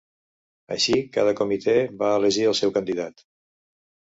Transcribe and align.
Així 0.75 0.95
cada 1.17 1.35
comitè 1.41 1.75
va 1.99 2.09
elegir 2.23 2.49
al 2.53 2.59
seu 2.61 2.75
candidat. 2.79 3.25